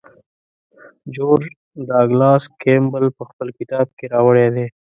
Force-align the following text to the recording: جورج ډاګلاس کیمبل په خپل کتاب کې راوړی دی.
جورج 1.15 1.51
ډاګلاس 1.87 2.43
کیمبل 2.61 3.05
په 3.17 3.23
خپل 3.29 3.47
کتاب 3.57 3.87
کې 3.97 4.05
راوړی 4.13 4.47
دی. 4.55 4.67